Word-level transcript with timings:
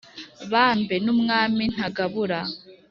Bambe 0.51 0.95
n' 1.05 1.11
umwami 1.13 1.63
ntagabura!» 1.73 2.39